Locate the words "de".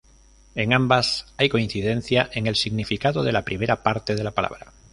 3.21-3.31, 4.15-4.23